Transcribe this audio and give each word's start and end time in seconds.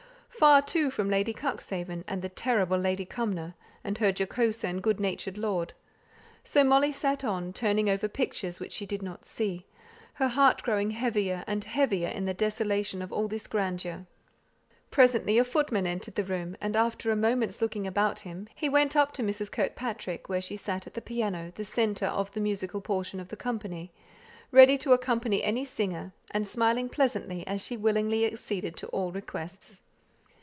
Far, 0.41 0.63
too, 0.63 0.89
from 0.89 1.07
Lady 1.07 1.35
Cuxhaven, 1.35 2.03
and 2.07 2.23
the 2.23 2.27
terrible 2.29 2.75
Lady 2.79 3.05
Cumnor, 3.05 3.53
and 3.83 3.99
her 3.99 4.11
jocose 4.11 4.63
and 4.63 4.81
good 4.81 4.99
natured 4.99 5.37
lord. 5.37 5.73
So 6.43 6.63
Molly 6.63 6.91
sate 6.91 7.23
on, 7.23 7.53
turning 7.53 7.87
over 7.91 8.07
pictures 8.07 8.59
which 8.59 8.71
she 8.71 8.87
did 8.87 9.03
not 9.03 9.23
see; 9.23 9.67
her 10.15 10.29
heart 10.29 10.63
growing 10.63 10.89
heavier 10.91 11.43
and 11.45 11.63
heavier 11.63 12.07
in 12.09 12.25
the 12.25 12.33
desolation 12.33 13.03
of 13.03 13.13
all 13.13 13.27
this 13.27 13.45
grandeur. 13.45 14.07
Presently 14.89 15.37
a 15.37 15.43
footman 15.43 15.85
entered 15.85 16.15
the 16.15 16.23
room, 16.23 16.57
and 16.59 16.75
after 16.75 17.11
a 17.11 17.15
moment's 17.15 17.61
looking 17.61 17.85
about 17.85 18.21
him, 18.21 18.49
he 18.55 18.67
went 18.67 18.95
up 18.95 19.11
to 19.11 19.21
Mrs. 19.21 19.51
Kirkpatrick, 19.51 20.27
where 20.27 20.41
she 20.41 20.57
sate 20.57 20.87
at 20.87 20.95
the 20.95 21.01
piano, 21.03 21.51
the 21.53 21.63
centre 21.63 22.07
of 22.07 22.31
the 22.31 22.39
musical 22.41 22.81
portion 22.81 23.19
of 23.19 23.27
the 23.27 23.37
company, 23.37 23.91
ready 24.51 24.75
to 24.79 24.91
accompany 24.91 25.43
any 25.43 25.63
singer, 25.63 26.13
and 26.31 26.47
smiling 26.47 26.89
pleasantly 26.89 27.45
as 27.45 27.63
she 27.63 27.77
willingly 27.77 28.25
acceded 28.25 28.75
to 28.77 28.87
all 28.87 29.11
requests. 29.11 29.83